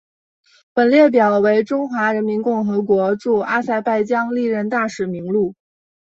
[0.73, 5.53] 本列表为中华人民共和国驻阿塞拜疆历任大使名录。